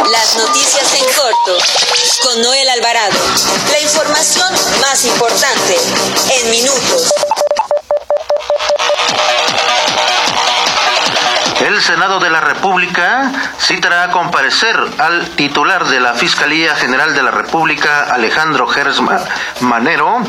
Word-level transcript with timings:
Las 0.00 0.36
noticias 0.36 0.94
en 0.94 1.04
corto 1.14 1.58
con 2.22 2.42
Noel 2.42 2.68
Alvarado. 2.70 3.18
La 3.70 3.80
información 3.80 4.52
más 4.80 5.04
importante 5.04 5.76
en 6.40 6.50
minutos. 6.50 7.12
El 11.60 11.80
Senado 11.80 12.18
de 12.20 12.30
la 12.30 12.40
República 12.40 13.30
citará 13.60 14.04
a 14.04 14.10
comparecer 14.10 14.76
al 14.98 15.28
titular 15.36 15.86
de 15.86 16.00
la 16.00 16.14
Fiscalía 16.14 16.74
General 16.74 17.14
de 17.14 17.22
la 17.22 17.30
República, 17.30 18.12
Alejandro 18.12 18.66
Gers 18.66 19.00
Manero, 19.60 20.22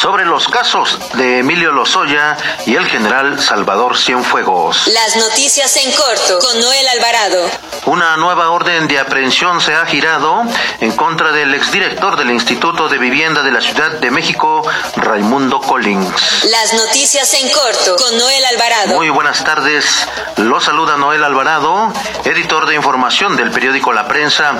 sobre 0.00 0.24
los 0.24 0.48
casos 0.48 0.98
de 1.12 1.40
Emilio 1.40 1.72
Lozoya 1.72 2.34
y 2.64 2.74
el 2.74 2.86
general 2.86 3.38
Salvador 3.38 3.98
Cienfuegos. 3.98 4.86
Las 4.86 5.16
noticias 5.16 5.76
en 5.76 5.92
corto 5.92 6.38
con 6.38 6.58
Noel 6.58 6.88
Alvarado. 6.88 7.50
Una 7.84 8.16
nueva 8.16 8.48
orden 8.48 8.88
de 8.88 8.98
aprehensión 8.98 9.60
se 9.60 9.74
ha 9.74 9.84
girado 9.84 10.42
en 10.80 10.96
contra 10.96 11.32
del 11.32 11.54
exdirector 11.54 12.16
del 12.16 12.30
Instituto 12.30 12.88
de 12.88 12.96
Vivienda 12.96 13.42
de 13.42 13.52
la 13.52 13.60
Ciudad 13.60 13.90
de 13.92 14.10
México, 14.10 14.62
Raimundo 14.96 15.60
Collins. 15.60 16.44
Las 16.44 16.72
noticias 16.72 17.34
en 17.34 17.50
corto 17.50 17.96
con 17.96 18.16
Noel 18.16 18.44
Alvarado. 18.46 18.94
Muy 18.94 19.10
buenas 19.10 19.44
tardes. 19.44 20.08
Lo 20.36 20.60
saluda 20.60 20.96
Noel 20.96 21.24
Alvarado, 21.24 21.92
editor 22.24 22.64
de 22.66 22.74
información 22.74 23.36
del 23.36 23.50
periódico 23.50 23.92
La 23.92 24.08
Prensa. 24.08 24.54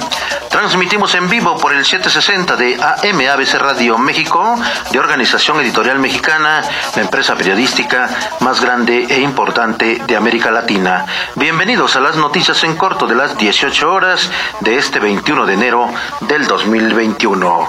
Transmitimos 0.51 1.15
en 1.15 1.31
vivo 1.31 1.57
por 1.57 1.73
el 1.73 1.87
760 1.87 2.57
de 2.57 2.75
AM 2.75 3.21
ABC 3.27 3.55
Radio 3.55 3.97
México, 3.97 4.59
de 4.91 4.99
Organización 4.99 5.30
Editorial 5.33 6.01
Mexicana, 6.01 6.61
la 6.97 7.03
empresa 7.03 7.37
periodística 7.37 8.11
más 8.41 8.61
grande 8.61 9.07
e 9.09 9.21
importante 9.21 10.03
de 10.05 10.17
América 10.17 10.51
Latina. 10.51 11.07
Bienvenidos 11.37 11.95
a 11.95 12.01
las 12.01 12.17
noticias 12.17 12.65
en 12.65 12.75
corto 12.75 13.07
de 13.07 13.15
las 13.15 13.39
18 13.39 13.93
horas 13.93 14.29
de 14.59 14.77
este 14.77 14.99
21 14.99 15.47
de 15.47 15.55
enero 15.55 15.89
del 16.23 16.49
2021. 16.49 17.69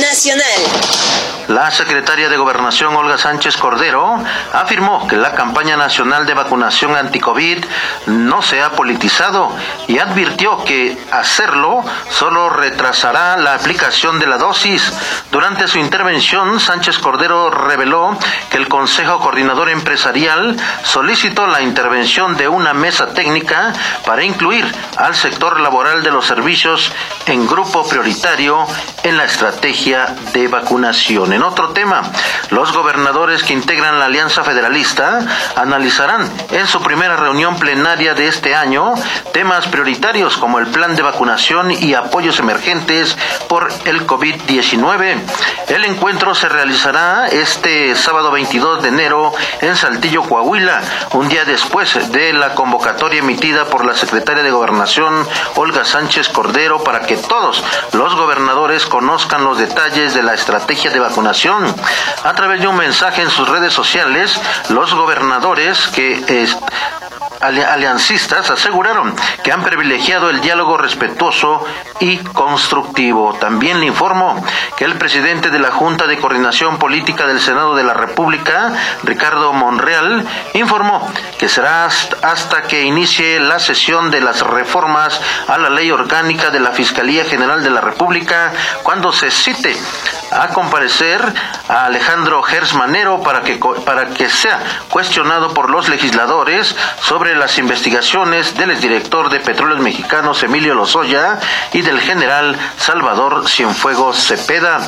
Nacional. 0.00 0.62
La 1.48 1.70
secretaria 1.70 2.28
de 2.28 2.36
Gobernación, 2.36 2.94
Olga 2.94 3.18
Sánchez 3.18 3.56
Cordero, 3.56 4.18
afirmó 4.52 5.06
que 5.08 5.16
la 5.16 5.32
campaña 5.32 5.76
nacional 5.76 6.24
de 6.24 6.34
vacunación 6.34 6.94
anti-COVID 6.94 7.64
no 8.06 8.42
se 8.42 8.62
ha 8.62 8.70
politizado 8.70 9.54
y 9.88 9.98
advirtió 9.98 10.62
que 10.64 10.96
hacerlo 11.10 11.84
solo 12.10 12.48
retrasará 12.48 13.36
la 13.36 13.54
aplicación 13.54 14.18
de 14.18 14.26
la 14.26 14.38
dosis. 14.38 14.92
Durante 15.30 15.66
su 15.66 15.78
intervención, 15.78 16.60
Sánchez 16.60 16.98
Cordero 16.98 17.50
reveló 17.50 18.16
que 18.50 18.58
el 18.58 18.68
Consejo 18.68 19.18
Coordinador 19.18 19.68
Empresarial 19.68 20.56
solicitó 20.84 21.46
la 21.46 21.62
intervención 21.62 22.36
de 22.36 22.48
una 22.48 22.72
mesa 22.72 23.14
técnica 23.14 23.72
para 24.06 24.22
incluir 24.22 24.70
al 24.96 25.14
sector 25.14 25.60
laboral 25.60 26.02
de 26.02 26.10
los 26.10 26.26
servicios 26.26 26.92
en 27.26 27.46
grupo 27.46 27.86
prioritario 27.88 28.64
en 29.02 29.16
la 29.16 29.24
estrategia 29.24 30.14
de 30.32 30.48
vacunación. 30.48 31.31
En 31.32 31.42
otro 31.42 31.70
tema, 31.70 32.02
los 32.50 32.72
gobernadores 32.72 33.42
que 33.42 33.54
integran 33.54 33.98
la 33.98 34.04
Alianza 34.04 34.44
Federalista 34.44 35.20
analizarán 35.56 36.30
en 36.50 36.66
su 36.66 36.82
primera 36.82 37.16
reunión 37.16 37.56
plenaria 37.56 38.12
de 38.12 38.28
este 38.28 38.54
año 38.54 38.92
temas 39.32 39.66
prioritarios 39.68 40.36
como 40.36 40.58
el 40.58 40.66
plan 40.66 40.94
de 40.94 41.00
vacunación 41.00 41.70
y 41.70 41.94
apoyos 41.94 42.38
emergentes 42.38 43.16
por 43.48 43.72
el 43.86 44.06
COVID-19. 44.06 45.16
El 45.68 45.84
encuentro 45.86 46.34
se 46.34 46.50
realizará 46.50 47.28
este 47.28 47.96
sábado 47.96 48.30
22 48.30 48.82
de 48.82 48.88
enero 48.88 49.32
en 49.62 49.74
Saltillo, 49.74 50.22
Coahuila, 50.24 50.82
un 51.12 51.30
día 51.30 51.46
después 51.46 52.12
de 52.12 52.34
la 52.34 52.54
convocatoria 52.54 53.20
emitida 53.20 53.64
por 53.64 53.86
la 53.86 53.94
secretaria 53.94 54.42
de 54.42 54.50
Gobernación, 54.50 55.26
Olga 55.56 55.86
Sánchez 55.86 56.28
Cordero, 56.28 56.84
para 56.84 57.00
que 57.00 57.16
todos 57.16 57.64
los 57.92 58.14
gobernadores 58.16 58.84
conozcan 58.84 59.44
los 59.44 59.56
detalles 59.56 60.12
de 60.12 60.22
la 60.22 60.34
estrategia 60.34 60.90
de 60.90 61.00
vacunación 61.00 61.21
a 61.26 62.34
través 62.34 62.60
de 62.60 62.66
un 62.66 62.76
mensaje 62.76 63.22
en 63.22 63.30
sus 63.30 63.48
redes 63.48 63.72
sociales, 63.72 64.40
los 64.70 64.92
gobernadores 64.94 65.86
que 65.88 66.46
aliancistas 67.40 68.50
aseguraron 68.50 69.14
que 69.42 69.52
han 69.52 69.62
privilegiado 69.62 70.30
el 70.30 70.40
diálogo 70.40 70.76
respetuoso 70.76 71.64
y 72.00 72.18
constructivo. 72.18 73.34
También 73.34 73.80
le 73.80 73.86
informó 73.86 74.44
que 74.76 74.84
el 74.84 74.94
presidente 74.94 75.50
de 75.50 75.58
la 75.58 75.70
Junta 75.70 76.06
de 76.06 76.18
Coordinación 76.18 76.78
Política 76.78 77.26
del 77.26 77.40
Senado 77.40 77.74
de 77.74 77.84
la 77.84 77.94
República, 77.94 78.72
Ricardo 79.04 79.52
Monreal, 79.52 80.26
informó 80.54 81.08
que 81.38 81.48
será 81.48 81.86
hasta 81.86 82.62
que 82.62 82.82
inicie 82.82 83.40
la 83.40 83.58
sesión 83.58 84.10
de 84.10 84.20
las 84.20 84.40
reformas 84.40 85.20
a 85.48 85.58
la 85.58 85.70
ley 85.70 85.90
orgánica 85.90 86.50
de 86.50 86.60
la 86.60 86.70
Fiscalía 86.70 87.24
General 87.24 87.62
de 87.62 87.70
la 87.70 87.80
República 87.80 88.52
cuando 88.82 89.12
se 89.12 89.30
cite 89.30 89.76
a 90.32 90.48
comparecer 90.48 91.20
a 91.68 91.86
Alejandro 91.86 92.42
Gersmanero 92.42 93.22
para 93.22 93.42
que, 93.42 93.60
para 93.84 94.06
que 94.06 94.28
sea 94.28 94.60
cuestionado 94.90 95.54
por 95.54 95.70
los 95.70 95.88
legisladores 95.88 96.74
sobre 97.00 97.36
las 97.36 97.58
investigaciones 97.58 98.56
del 98.56 98.70
exdirector 98.70 99.30
de 99.30 99.40
Petróleos 99.40 99.80
Mexicanos 99.80 100.42
Emilio 100.42 100.74
Lozoya 100.74 101.38
y 101.72 101.82
del 101.82 102.00
general 102.00 102.56
Salvador 102.78 103.48
Cienfuegos 103.48 104.26
Cepeda. 104.26 104.80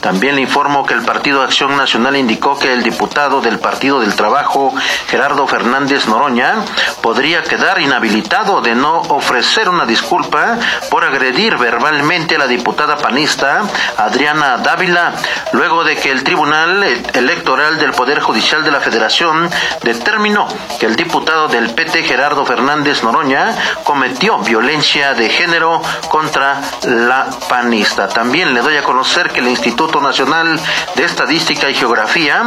También 0.00 0.36
le 0.36 0.42
informo 0.42 0.86
que 0.86 0.94
el 0.94 1.02
Partido 1.02 1.42
Acción 1.42 1.76
Nacional 1.76 2.16
indicó 2.16 2.58
que 2.58 2.72
el 2.72 2.82
diputado 2.82 3.40
del 3.40 3.58
Partido 3.58 4.00
del 4.00 4.14
Trabajo, 4.14 4.74
Gerardo 5.08 5.46
Fernández 5.46 6.06
Noroña, 6.06 6.64
podría 7.02 7.42
quedar 7.42 7.80
inhabilitado 7.80 8.60
de 8.62 8.74
no 8.74 9.00
ofrecer 9.00 9.68
una 9.68 9.84
disculpa 9.84 10.58
por 10.90 11.04
agredir 11.04 11.58
verbalmente 11.58 12.36
a 12.36 12.38
la 12.38 12.46
diputada 12.46 12.96
panista 12.96 13.62
Adriana 13.96 14.56
Dávila, 14.58 15.12
luego 15.52 15.84
de 15.84 15.96
que 15.96 16.10
el 16.10 16.24
Tribunal 16.24 16.82
Electoral 17.12 17.78
del 17.78 17.92
Poder 17.92 18.20
Judicial 18.20 18.64
de 18.64 18.70
la 18.70 18.80
Federación 18.80 19.50
determinó 19.82 20.48
que 20.78 20.86
el 20.86 20.96
diputado 20.96 21.48
del 21.48 21.70
PT, 21.74 22.04
Gerardo 22.04 22.46
Fernández 22.46 23.02
Noroña, 23.02 23.54
cometió 23.84 24.38
violencia 24.38 25.14
de 25.14 25.28
género 25.28 25.82
contra 26.08 26.60
la 26.84 27.26
panista. 27.48 28.08
También 28.08 28.54
le 28.54 28.60
doy 28.60 28.76
a 28.76 28.82
conocer 28.82 29.30
que 29.30 29.40
el 29.40 29.48
Instituto 29.48 29.89
Nacional 29.98 30.60
de 30.94 31.04
Estadística 31.04 31.68
y 31.68 31.74
Geografía 31.74 32.44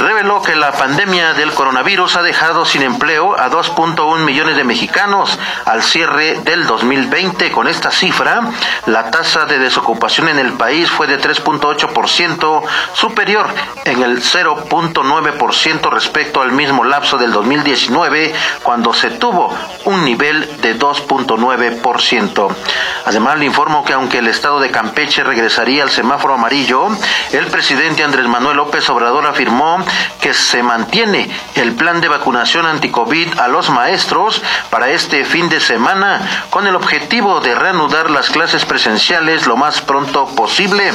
reveló 0.00 0.42
que 0.42 0.56
la 0.56 0.72
pandemia 0.72 1.34
del 1.34 1.52
coronavirus 1.52 2.16
ha 2.16 2.22
dejado 2.22 2.64
sin 2.64 2.82
empleo 2.82 3.38
a 3.38 3.50
2.1 3.50 4.24
millones 4.24 4.56
de 4.56 4.64
mexicanos 4.64 5.38
al 5.66 5.82
cierre 5.82 6.40
del 6.40 6.66
2020. 6.66 7.52
Con 7.52 7.68
esta 7.68 7.90
cifra, 7.90 8.40
la 8.86 9.10
tasa 9.10 9.44
de 9.44 9.58
desocupación 9.58 10.28
en 10.28 10.38
el 10.38 10.54
país 10.54 10.90
fue 10.90 11.06
de 11.06 11.20
3.8% 11.20 12.62
superior 12.94 13.46
en 13.84 14.02
el 14.02 14.22
0.9% 14.22 15.90
respecto 15.90 16.40
al 16.40 16.52
mismo 16.52 16.84
lapso 16.84 17.18
del 17.18 17.32
2019, 17.32 18.34
cuando 18.62 18.94
se 18.94 19.10
tuvo 19.10 19.54
un 19.84 20.04
nivel 20.04 20.60
de 20.62 20.78
2.9%. 20.78 22.56
Además, 23.04 23.38
le 23.38 23.44
informo 23.44 23.84
que 23.84 23.92
aunque 23.92 24.18
el 24.18 24.28
estado 24.28 24.60
de 24.60 24.70
Campeche 24.70 25.24
regresaría 25.24 25.82
al 25.82 25.90
semáforo 25.90 26.34
amarillo, 26.34 26.88
el 27.32 27.46
presidente 27.48 28.02
Andrés 28.02 28.26
Manuel 28.26 28.56
López 28.56 28.88
Obrador 28.88 29.26
afirmó 29.26 29.84
que 30.20 30.34
se 30.34 30.62
mantiene 30.62 31.30
el 31.54 31.72
plan 31.74 32.00
de 32.00 32.08
vacunación 32.08 32.66
anticovid 32.66 33.38
a 33.38 33.48
los 33.48 33.70
maestros 33.70 34.42
para 34.70 34.90
este 34.90 35.24
fin 35.24 35.48
de 35.48 35.60
semana 35.60 36.46
con 36.50 36.66
el 36.66 36.76
objetivo 36.76 37.40
de 37.40 37.54
reanudar 37.54 38.10
las 38.10 38.30
clases 38.30 38.64
presenciales 38.64 39.46
lo 39.46 39.56
más 39.56 39.80
pronto 39.80 40.26
posible. 40.34 40.92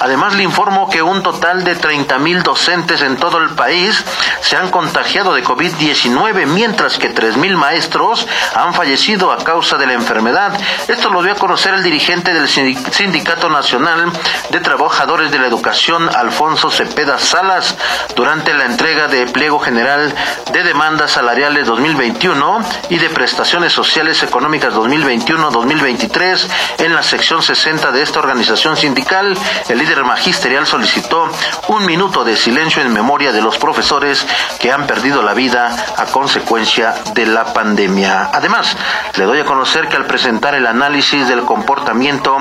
Además 0.00 0.34
le 0.34 0.42
informo 0.42 0.90
que 0.90 1.02
un 1.02 1.22
total 1.22 1.64
de 1.64 1.74
30 1.74 2.18
mil 2.18 2.42
docentes 2.42 3.02
en 3.02 3.16
todo 3.16 3.38
el 3.38 3.50
país 3.50 4.04
se 4.40 4.56
han 4.56 4.70
contagiado 4.70 5.34
de 5.34 5.44
COVID-19, 5.44 6.46
mientras 6.46 6.98
que 6.98 7.08
3 7.08 7.36
mil 7.36 7.56
maestros 7.56 8.26
han 8.54 8.74
fallecido 8.74 9.32
a 9.32 9.42
causa 9.42 9.76
de 9.76 9.86
la 9.86 9.94
enfermedad. 9.94 10.52
Esto 10.88 11.10
lo 11.10 11.22
dio 11.22 11.32
a 11.32 11.36
conocer 11.36 11.74
el 11.74 11.82
dirigente 11.82 12.32
del 12.32 12.48
Sindicato 12.48 13.48
Nacional 13.48 14.12
de 14.50 14.60
Trabajadores 14.60 15.30
de 15.30 15.38
la 15.38 15.46
Educación, 15.46 16.08
Alfonso 16.14 16.70
Cepeda 16.70 17.18
Salas 17.18 17.76
durante 18.16 18.54
la 18.54 18.64
entrega 18.64 19.06
de 19.06 19.26
pliego 19.26 19.60
general 19.60 20.12
de 20.52 20.62
demandas 20.64 21.12
salariales 21.12 21.66
2021 21.66 22.60
y 22.88 22.98
de 22.98 23.10
prestaciones 23.10 23.72
sociales 23.72 24.22
económicas 24.22 24.74
2021-2023 24.74 26.48
en 26.78 26.94
la 26.94 27.02
sección 27.02 27.42
60 27.42 27.92
de 27.92 28.02
esta 28.02 28.18
organización 28.18 28.76
sindical, 28.76 29.36
el 29.68 29.78
líder 29.78 30.02
magisterial 30.02 30.66
solicitó 30.66 31.30
un 31.68 31.84
minuto 31.84 32.24
de 32.24 32.36
silencio 32.36 32.82
en 32.82 32.92
memoria 32.92 33.32
de 33.32 33.42
los 33.42 33.58
profesores 33.58 34.26
que 34.58 34.72
han 34.72 34.86
perdido 34.86 35.22
la 35.22 35.34
vida 35.34 35.76
a 35.98 36.06
consecuencia 36.06 36.94
de 37.12 37.26
la 37.26 37.52
pandemia. 37.52 38.30
Además, 38.32 38.76
le 39.16 39.24
doy 39.24 39.40
a 39.40 39.44
conocer 39.44 39.88
que 39.88 39.96
al 39.96 40.06
presentar 40.06 40.54
el 40.54 40.66
análisis 40.66 41.28
del 41.28 41.42
comportamiento 41.42 42.38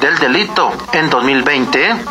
del 0.00 0.16
delito 0.18 0.72
en 0.92 1.10
2020, 1.10 2.04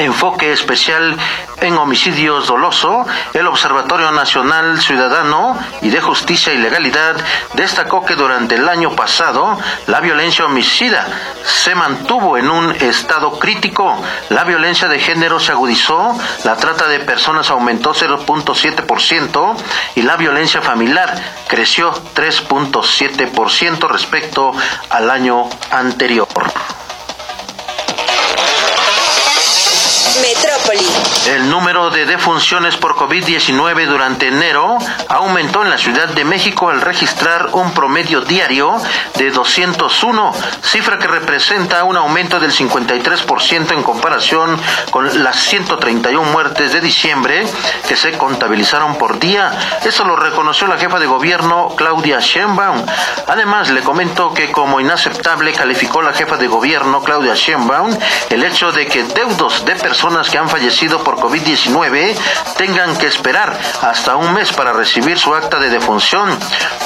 enfoque 0.00 0.52
especial 0.52 1.16
en 1.60 1.76
homicidios 1.76 2.46
doloso, 2.46 3.06
el 3.34 3.46
Observatorio 3.46 4.10
Nacional 4.12 4.80
Ciudadano 4.80 5.58
y 5.82 5.90
de 5.90 6.00
Justicia 6.00 6.52
y 6.52 6.58
Legalidad 6.58 7.16
destacó 7.54 8.04
que 8.04 8.16
durante 8.16 8.54
el 8.54 8.68
año 8.68 8.96
pasado 8.96 9.58
la 9.86 10.00
violencia 10.00 10.46
homicida 10.46 11.06
se 11.44 11.74
mantuvo 11.74 12.38
en 12.38 12.50
un 12.50 12.70
estado 12.72 13.38
crítico, 13.38 13.96
la 14.30 14.44
violencia 14.44 14.88
de 14.88 15.00
género 15.00 15.38
se 15.38 15.52
agudizó, 15.52 16.18
la 16.44 16.56
trata 16.56 16.88
de 16.88 17.00
personas 17.00 17.50
aumentó 17.50 17.94
0.7% 17.94 19.56
y 19.96 20.02
la 20.02 20.16
violencia 20.16 20.62
familiar 20.62 21.14
creció 21.46 21.92
3.7% 22.14 23.88
respecto 23.88 24.52
al 24.88 25.10
año 25.10 25.48
anterior. 25.70 26.28
El 31.28 31.50
número 31.50 31.90
de 31.90 32.06
defunciones 32.06 32.76
por 32.76 32.96
COVID-19 32.96 33.86
durante 33.86 34.28
enero 34.28 34.78
aumentó 35.08 35.62
en 35.62 35.70
la 35.70 35.76
Ciudad 35.76 36.08
de 36.08 36.24
México 36.24 36.70
al 36.70 36.80
registrar 36.80 37.50
un 37.52 37.72
promedio 37.72 38.22
diario 38.22 38.80
de 39.16 39.30
201, 39.30 40.32
cifra 40.62 40.98
que 40.98 41.06
representa 41.06 41.84
un 41.84 41.96
aumento 41.96 42.40
del 42.40 42.52
53% 42.52 43.72
en 43.72 43.82
comparación 43.82 44.58
con 44.90 45.22
las 45.22 45.36
131 45.36 46.32
muertes 46.32 46.72
de 46.72 46.80
diciembre 46.80 47.46
que 47.86 47.96
se 47.96 48.16
contabilizaron 48.16 48.96
por 48.96 49.18
día. 49.18 49.52
Eso 49.84 50.04
lo 50.04 50.16
reconoció 50.16 50.66
la 50.66 50.78
jefa 50.78 50.98
de 50.98 51.06
gobierno 51.06 51.74
Claudia 51.76 52.18
Sheinbaum. 52.20 52.84
Además, 53.28 53.70
le 53.70 53.82
comentó 53.82 54.32
que 54.32 54.50
como 54.50 54.80
inaceptable 54.80 55.52
calificó 55.52 56.02
la 56.02 56.14
jefa 56.14 56.38
de 56.38 56.48
gobierno 56.48 57.02
Claudia 57.02 57.34
Sheinbaum 57.34 57.96
el 58.30 58.42
hecho 58.42 58.72
de 58.72 58.86
que 58.86 59.04
deudos 59.04 59.64
de 59.64 59.76
personas 59.76 60.28
que 60.30 60.38
han 60.38 60.48
fallecido 60.48 61.04
por 61.04 61.19
COVID-19 61.20 62.16
tengan 62.56 62.96
que 62.96 63.06
esperar 63.06 63.56
hasta 63.82 64.16
un 64.16 64.32
mes 64.32 64.52
para 64.52 64.72
recibir 64.72 65.18
su 65.18 65.34
acta 65.34 65.58
de 65.58 65.70
defunción. 65.70 66.36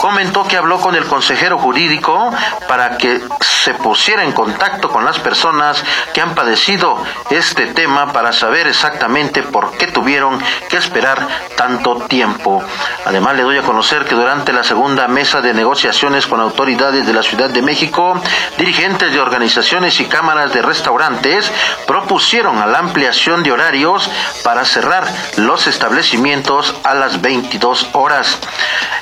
Comentó 0.00 0.46
que 0.46 0.56
habló 0.56 0.81
con 0.81 0.94
el 0.94 1.06
consejero 1.06 1.58
jurídico 1.58 2.32
para 2.69 2.98
que 2.98 3.22
se 3.40 3.75
pusiera 3.75 4.25
en 4.25 4.32
contacto 4.32 4.90
con 4.90 5.04
las 5.04 5.19
personas 5.19 5.82
que 6.12 6.20
han 6.20 6.34
padecido 6.34 7.02
este 7.31 7.69
tema 7.69 8.12
para 8.12 8.32
saber 8.32 8.66
exactamente 8.66 9.42
por 9.42 9.72
qué 9.78 9.86
tuvieron 9.86 10.38
que 10.69 10.76
esperar 10.76 11.26
tanto 11.56 11.96
tiempo. 12.08 12.62
Además, 13.06 13.36
le 13.36 13.42
doy 13.42 13.58
a 13.58 13.62
conocer 13.62 14.04
que 14.04 14.14
durante 14.14 14.52
la 14.52 14.64
segunda 14.64 15.08
mesa 15.08 15.40
de 15.40 15.54
negociaciones 15.54 16.26
con 16.26 16.40
autoridades 16.40 17.06
de 17.06 17.12
la 17.12 17.22
Ciudad 17.22 17.50
de 17.50 17.62
México, 17.62 18.20
dirigentes 18.58 19.12
de 19.12 19.20
organizaciones 19.20 19.98
y 20.00 20.06
cámaras 20.06 20.52
de 20.52 20.62
restaurantes 20.62 21.50
propusieron 21.86 22.58
a 22.58 22.66
la 22.66 22.78
ampliación 22.78 23.42
de 23.42 23.52
horarios 23.52 24.10
para 24.43 24.64
cerrar 24.64 25.06
los 25.37 25.66
establecimientos 25.66 26.75
a 26.84 26.94
las 26.94 27.20
22 27.20 27.88
horas. 27.93 28.38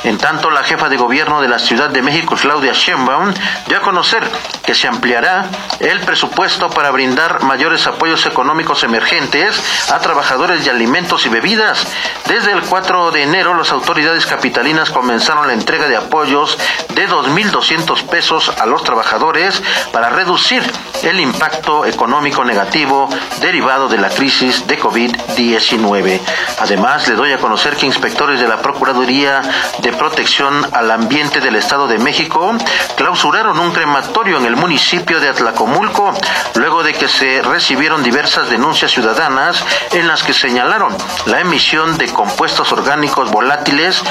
En 0.05 0.19
tanto, 0.19 0.51
la 0.51 0.65
jefa 0.65 0.89
de 0.89 0.97
gobierno 0.97 1.41
de 1.41 1.49
la 1.49 1.59
Ciudad 1.59 1.91
de 1.91 2.03
México, 2.03 2.37
Claudia 2.41 2.73
Sheinbaum, 2.73 3.33
dio 3.69 3.79
a 3.79 3.83
conocer 3.83 4.29
que 4.65 4.75
se 4.75 4.89
ampliará 4.89 5.47
el 5.81 6.01
presupuesto 6.01 6.71
para 6.71 6.91
brindar 6.91 7.43
mayores 7.43 7.87
apoyos 7.87 8.27
económicos 8.27 8.83
emergentes 8.83 9.63
a 9.91 10.01
trabajadores 10.01 10.65
de 10.65 10.71
alimentos 10.71 11.25
y 11.27 11.29
bebidas. 11.29 11.87
Desde 12.27 12.53
el 12.53 12.63
4 12.63 13.11
de 13.13 13.23
enero, 13.23 13.55
las 13.55 13.71
autoridades 13.71 14.27
capitalinas 14.27 14.91
comenzaron 14.91 15.47
la 15.47 15.53
entrega 15.53 15.89
de 15.89 15.97
apoyos 15.97 16.59
de 16.95 17.09
2.200 17.09 18.05
pesos 18.09 18.53
a 18.59 18.67
los 18.67 18.83
trabajadores 18.85 19.63
para 19.93 20.11
reducir 20.11 20.63
el 21.03 21.21
impacto 21.21 21.85
económico 21.87 22.45
negativo 22.45 23.09
derivado 23.41 23.89
de 23.89 23.99
la 23.99 24.09
crisis 24.09 24.67
de 24.67 24.79
COVID-19. 25.03 26.21
Además, 26.61 27.09
le 27.09 27.15
doy 27.15 27.33
a 27.33 27.39
conocer 27.39 27.77
que 27.77 27.87
inspectores 27.87 28.41
de 28.41 28.49
la 28.49 28.59
Procuraduría 28.59 29.43
de 29.81 29.93
Protección 29.93 30.67
al 30.73 30.91
Ambiente 30.91 31.41
del 31.41 31.57
Estado 31.57 31.89
de 31.89 31.99
México 31.99 32.55
clausuraron 32.97 33.59
un 33.59 33.73
crematorio 33.73 34.39
en 34.39 34.47
el 34.47 34.57
municipio 34.57 35.21
de 35.21 35.29
Atlacomulco, 35.29 36.13
luego 36.55 36.83
de 36.83 36.95
que 36.95 37.09
se 37.09 37.43
recibieron 37.43 38.03
diversas 38.03 38.49
denuncias 38.49 38.93
ciudadanas 38.93 39.65
en 39.93 40.07
las 40.07 40.23
que 40.23 40.33
señalaron 40.33 40.97
la 41.27 41.41
emisión 41.41 41.99
de 41.99 42.09
compuestos 42.13 42.73
orgánicos 42.73 43.31
volátiles 43.31 44.03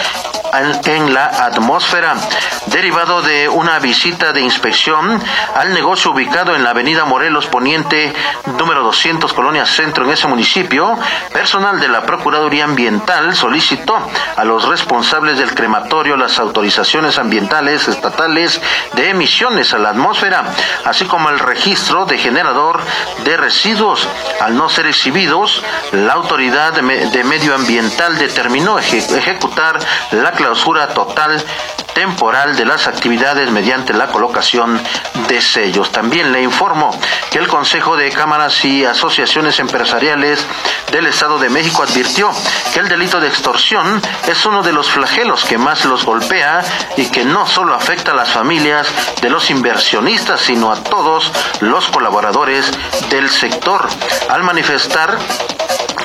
en 0.53 1.13
la 1.13 1.25
atmósfera, 1.27 2.15
derivado 2.65 3.21
de 3.21 3.47
una 3.47 3.79
visita 3.79 4.33
de 4.33 4.41
inspección 4.41 5.21
al 5.55 5.73
negocio 5.73 6.11
ubicado 6.11 6.55
en 6.55 6.63
la 6.63 6.71
avenida 6.71 7.05
Morelos 7.05 7.47
Poniente, 7.47 8.13
número 8.57 8.83
200, 8.83 9.31
Colonia 9.33 9.65
Centro, 9.65 10.03
en 10.03 10.11
ese 10.11 10.27
municipio, 10.27 10.97
personal 11.31 11.79
de 11.79 11.87
la 11.87 12.01
Procuraduría 12.01 12.65
Ambiental 12.65 13.33
solicitó 13.35 13.97
a 14.35 14.43
los 14.43 14.67
responsables 14.67 15.37
del 15.37 15.55
crematorio 15.55 16.17
las 16.17 16.37
autorizaciones 16.39 17.17
ambientales 17.17 17.87
estatales 17.87 18.61
de 18.93 19.09
emisiones 19.09 19.73
a 19.73 19.77
la 19.77 19.89
atmósfera, 19.89 20.43
así 20.85 21.05
como 21.05 21.29
el 21.29 21.39
registro 21.39 22.05
de 22.05 22.17
generador 22.17 22.81
de 23.23 23.37
residuos. 23.37 24.07
Al 24.41 24.55
no 24.57 24.67
ser 24.69 24.87
exhibidos, 24.87 25.63
la 25.91 26.13
autoridad 26.13 26.73
de 26.73 27.23
medio 27.23 27.55
ambiental 27.55 28.17
determinó 28.17 28.79
ejecutar 28.79 29.79
la 30.11 30.31
clausura 30.41 30.87
total 30.87 31.45
temporal 31.93 32.55
de 32.55 32.65
las 32.65 32.87
actividades 32.87 33.51
mediante 33.51 33.93
la 33.93 34.07
colocación 34.07 34.81
de 35.27 35.39
sellos. 35.39 35.91
También 35.91 36.31
le 36.31 36.41
informo 36.41 36.89
que 37.29 37.37
el 37.37 37.47
Consejo 37.47 37.95
de 37.95 38.09
Cámaras 38.09 38.65
y 38.65 38.83
Asociaciones 38.83 39.59
Empresariales 39.59 40.43
del 40.91 41.05
Estado 41.05 41.37
de 41.37 41.49
México 41.49 41.83
advirtió 41.83 42.31
que 42.73 42.79
el 42.79 42.89
delito 42.89 43.19
de 43.19 43.27
extorsión 43.27 44.01
es 44.27 44.43
uno 44.47 44.63
de 44.63 44.73
los 44.73 44.89
flagelos 44.89 45.45
que 45.45 45.59
más 45.59 45.85
los 45.85 46.05
golpea 46.05 46.63
y 46.97 47.05
que 47.11 47.23
no 47.23 47.45
solo 47.45 47.75
afecta 47.75 48.11
a 48.11 48.15
las 48.15 48.31
familias 48.31 48.87
de 49.21 49.29
los 49.29 49.51
inversionistas, 49.51 50.41
sino 50.41 50.71
a 50.71 50.83
todos 50.83 51.31
los 51.59 51.87
colaboradores 51.89 52.71
del 53.11 53.29
sector. 53.29 53.87
Al 54.29 54.41
manifestar 54.43 55.19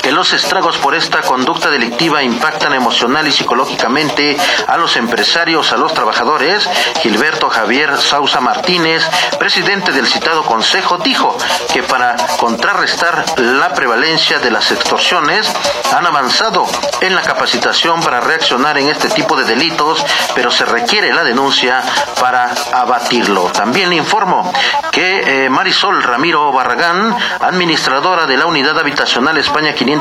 que 0.07 0.13
los 0.13 0.33
estragos 0.33 0.79
por 0.79 0.95
esta 0.95 1.21
conducta 1.23 1.69
delictiva 1.69 2.23
impactan 2.23 2.73
emocional 2.73 3.27
y 3.27 3.33
psicológicamente 3.33 4.37
a 4.69 4.77
los 4.77 4.95
empresarios, 4.95 5.73
a 5.73 5.77
los 5.77 5.93
trabajadores, 5.95 6.71
Gilberto 7.03 7.51
Javier 7.51 7.99
Sausa 7.99 8.41
Martínez, 8.41 9.03
presidente 9.41 9.91
del 9.91 10.07
citado 10.07 10.45
Consejo, 10.45 10.99
dijo 10.99 11.37
que 11.73 11.83
para 11.83 12.15
contrarrestar 12.39 13.25
la 13.37 13.75
prevalencia 13.75 14.39
de 14.39 14.53
las 14.53 14.71
extorsiones 14.71 15.53
han 15.93 16.07
avanzado 16.07 16.65
en 17.01 17.17
la 17.17 17.23
capacitación 17.23 18.01
para 18.01 18.21
reaccionar 18.21 18.79
en 18.79 18.89
este 18.89 19.09
tipo 19.09 19.35
de 19.35 19.43
delitos, 19.43 20.07
pero 20.37 20.53
se 20.53 20.65
requiere 20.67 21.13
la 21.13 21.25
denuncia 21.25 21.83
para 22.21 22.55
abatirlo. 22.73 23.47
También 23.47 23.91
le 23.91 23.97
informo 23.97 24.53
que 24.93 25.47
eh, 25.47 25.51
Marisol 25.51 26.01
Ramiro 26.01 26.53
Barragán, 26.53 27.13
administradora 27.41 28.27
de 28.27 28.37
la 28.37 28.47
Unidad 28.47 28.79
Habitacional 28.79 29.37
España 29.37 29.75
500, 29.75 29.96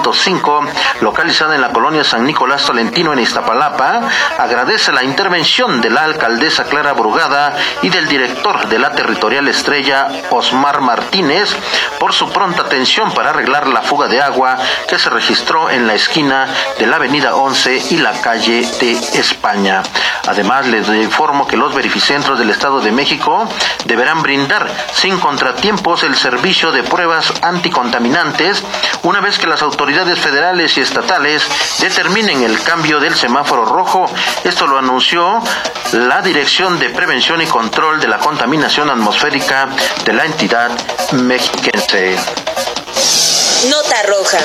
localizada 1.01 1.55
en 1.55 1.61
la 1.61 1.71
colonia 1.71 2.03
San 2.03 2.25
Nicolás 2.25 2.65
Tolentino 2.65 3.13
en 3.13 3.19
Iztapalapa, 3.19 4.01
agradece 4.37 4.91
la 4.91 5.03
intervención 5.03 5.81
de 5.81 5.89
la 5.89 6.03
alcaldesa 6.03 6.65
Clara 6.65 6.93
Brugada 6.93 7.55
y 7.81 7.89
del 7.89 8.07
director 8.07 8.67
de 8.67 8.79
la 8.79 8.91
territorial 8.91 9.47
estrella 9.47 10.07
Osmar 10.29 10.81
Martínez 10.81 11.55
por 11.99 12.13
su 12.13 12.29
pronta 12.31 12.63
atención 12.63 13.13
para 13.13 13.29
arreglar 13.29 13.67
la 13.67 13.81
fuga 13.81 14.07
de 14.07 14.21
agua 14.21 14.57
que 14.87 14.99
se 14.99 15.09
registró 15.09 15.69
en 15.69 15.87
la 15.87 15.93
esquina 15.93 16.47
de 16.77 16.87
la 16.87 16.97
avenida 16.97 17.35
11 17.35 17.83
y 17.91 17.97
la 17.97 18.13
calle 18.21 18.67
de 18.79 18.91
España. 19.19 19.83
Además, 20.27 20.67
les 20.67 20.87
informo 20.87 21.47
que 21.47 21.57
los 21.57 21.73
verificentros 21.73 22.39
del 22.39 22.49
Estado 22.49 22.81
de 22.81 22.91
México 22.91 23.47
deberán 23.85 24.21
brindar 24.21 24.67
sin 24.93 25.19
contratiempos 25.19 26.03
el 26.03 26.15
servicio 26.15 26.71
de 26.71 26.83
pruebas 26.83 27.33
anticontaminantes 27.41 28.63
una 29.03 29.21
vez 29.21 29.37
que 29.37 29.47
las 29.47 29.61
autoridades 29.61 30.19
federales 30.19 30.77
y 30.77 30.81
estatales 30.81 31.47
determinen 31.79 32.43
el 32.43 32.61
cambio 32.61 32.99
del 32.99 33.15
semáforo 33.15 33.65
rojo. 33.65 34.05
Esto 34.43 34.67
lo 34.67 34.79
anunció 34.79 35.41
la 35.93 36.21
Dirección 36.21 36.79
de 36.79 36.89
Prevención 36.89 37.41
y 37.41 37.45
Control 37.45 37.99
de 37.99 38.07
la 38.07 38.17
Contaminación 38.17 38.89
Atmosférica 38.89 39.69
de 40.03 40.13
la 40.13 40.25
entidad 40.25 40.71
mexiquense. 41.13 42.17
Nota 43.69 44.03
roja. 44.03 44.37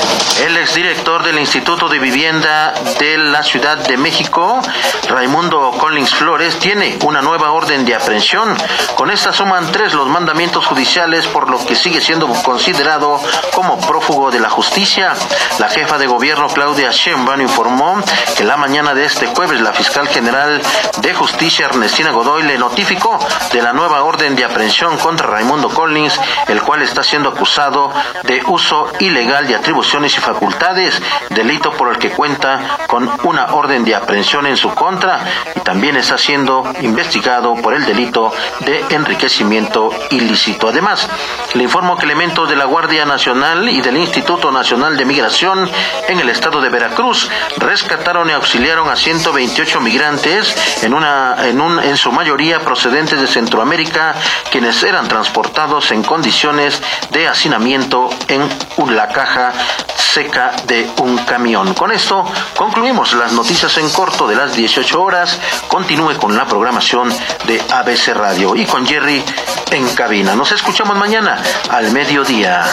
El 0.47 0.57
exdirector 0.57 1.23
del 1.23 1.39
Instituto 1.39 1.89
de 1.89 1.99
Vivienda 1.99 2.73
de 2.99 3.19
la 3.19 3.43
Ciudad 3.43 3.77
de 3.77 3.99
México, 3.99 4.63
Raimundo 5.09 5.73
Collins 5.79 6.15
Flores, 6.15 6.59
tiene 6.59 6.99
una 7.05 7.21
nueva 7.21 7.51
orden 7.51 7.85
de 7.85 7.95
aprehensión. 7.95 8.57
Con 8.95 9.11
esta 9.11 9.33
suman 9.33 9.71
tres 9.73 9.93
los 9.93 10.09
mandamientos 10.09 10.65
judiciales, 10.65 11.27
por 11.27 11.51
lo 11.51 11.65
que 11.67 11.75
sigue 11.75 12.01
siendo 12.01 12.29
considerado 12.43 13.21
como 13.53 13.79
prófugo 13.81 14.31
de 14.31 14.41
la 14.41 14.49
justicia. 14.49 15.13
La 15.59 15.69
jefa 15.69 15.99
de 15.99 16.07
gobierno, 16.07 16.49
Claudia 16.49 16.91
Sheinbaum, 16.91 17.43
informó 17.43 18.01
que 18.37 18.45
la 18.45 18.57
mañana 18.57 18.95
de 18.95 19.05
este 19.05 19.27
jueves 19.27 19.61
la 19.61 19.75
fiscal 19.75 20.09
general 20.09 20.63
de 20.99 21.15
justicia, 21.15 21.67
Ernestina 21.67 22.11
Godoy, 22.11 22.45
le 22.45 22.57
notificó 22.57 23.19
de 23.53 23.61
la 23.61 23.73
nueva 23.73 24.03
orden 24.03 24.35
de 24.35 24.45
aprehensión 24.45 24.97
contra 24.99 25.27
Raimundo 25.27 25.69
Collins, 25.69 26.19
el 26.49 26.63
cual 26.63 26.81
está 26.81 27.03
siendo 27.03 27.29
acusado 27.29 27.93
de 28.23 28.43
uso 28.47 28.89
y 28.99 29.10
ilegal 29.11 29.47
de 29.47 29.57
atribuciones 29.57 30.17
y 30.17 30.21
facultades, 30.21 31.01
delito 31.31 31.73
por 31.73 31.91
el 31.91 31.99
que 31.99 32.11
cuenta 32.11 32.79
con 32.87 33.11
una 33.25 33.47
orden 33.55 33.85
de 33.85 33.95
aprehensión 33.95 34.47
en 34.47 34.57
su 34.57 34.71
contra 34.75 35.21
y 35.55 35.61
también 35.61 35.97
está 35.97 36.17
siendo 36.17 36.65
investigado 36.81 37.55
por 37.57 37.75
el 37.75 37.85
delito 37.85 38.33
de 38.61 38.85
enriquecimiento 38.91 39.91
ilícito. 40.11 40.69
Además, 40.69 41.09
le 41.55 41.65
informo 41.65 41.97
que 41.97 42.05
elementos 42.05 42.49
de 42.49 42.57
la 42.57 42.65
Guardia 42.65 43.05
Nacional 43.05 43.69
y 43.69 43.81
del 43.81 43.97
Instituto 43.97 44.51
Nacional 44.51 44.97
de 44.97 45.05
Migración 45.05 45.69
en 46.09 46.21
el 46.21 46.29
estado 46.29 46.61
de 46.61 46.69
Veracruz 46.69 47.31
rescataron 47.59 48.31
y 48.31 48.33
auxiliaron 48.33 48.89
a 48.89 48.97
128 48.97 49.81
migrantes 49.81 50.83
en 50.83 50.95
una 50.95 51.37
en 51.49 51.61
un 51.61 51.79
en 51.79 51.97
su 51.97 52.13
mayoría 52.13 52.61
procedentes 52.61 53.21
de 53.21 53.27
Centroamérica 53.27 54.15
quienes 54.51 54.83
eran 54.83 55.09
transportados 55.09 55.91
en 55.93 56.03
condiciones 56.03 56.83
de 57.11 57.29
hacinamiento 57.29 58.11
en 58.29 58.49
la 58.91 59.09
caja 59.09 59.53
seca 59.97 60.53
de 60.65 60.91
un 60.99 61.19
camión. 61.19 61.75
Con 61.75 61.93
esto 61.93 62.25
concluimos 62.57 63.13
las 63.15 63.33
noticias 63.33 63.77
en 63.79 63.89
corto 63.91 64.27
de 64.27 64.35
las 64.35 64.55
18 64.55 65.01
horas. 65.01 65.39
Continúe 65.69 66.17
con 66.19 66.37
la 66.37 66.47
programación 66.47 67.15
de 67.47 67.63
ABC 67.71 68.09
Radio 68.15 68.57
y 68.57 68.67
con 68.67 68.87
Jerry 68.87 69.25
en 69.71 69.89
cabina. 69.95 70.35
Nos 70.35 70.53
escuchamos 70.53 70.97
mañana 70.97 71.41
al 71.69 71.91
mediodía. 71.93 72.65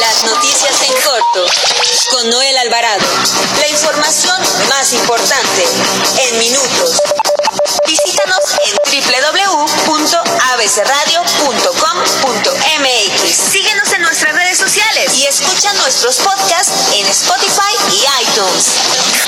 Las 0.00 0.24
noticias 0.24 0.82
en 0.82 0.92
corto 1.02 1.46
con 2.10 2.30
Noel 2.30 2.58
Alvarado. 2.58 3.06
La 3.60 3.68
información 3.68 4.40
más 4.68 4.92
importante 4.92 5.64
en 6.28 6.38
minutos. 6.38 7.00
Visítanos 7.86 8.40
en 8.66 8.78
Síguenos 13.52 13.92
en 13.92 14.02
nuestras 14.02 14.34
redes 14.34 14.58
sociales 14.58 15.16
y 15.16 15.26
escucha 15.26 15.72
nuestros 15.74 16.16
podcasts 16.16 16.92
en 16.94 17.06
Spotify 17.06 17.74
y 17.92 18.22
iTunes. 18.22 19.18